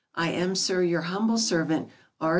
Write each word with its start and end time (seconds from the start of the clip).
I 0.15 0.31
am, 0.31 0.55
SIR, 0.55 0.81
your 0.81 1.01
humble 1.03 1.37
servant, 1.37 1.89
R. 2.19 2.29